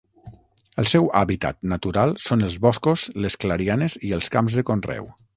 El 0.83 0.87
seu 0.91 1.09
hàbitat 1.19 1.59
natural 1.73 2.15
són 2.27 2.47
els 2.47 2.55
boscos, 2.63 3.03
les 3.25 3.37
clarianes 3.43 3.99
i 4.09 4.15
els 4.19 4.31
camps 4.37 4.57
de 4.61 4.65
conreu. 4.71 5.11